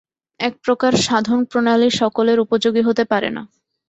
[0.39, 3.43] একপ্রকার সাধনপ্রণালী সকলের উপযোগী হতে পারে না।